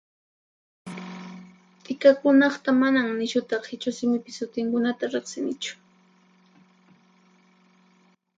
[1.83, 5.73] T'ikakunaqta manan nishuta qhichwa simipi sutinkunata riqsinichu.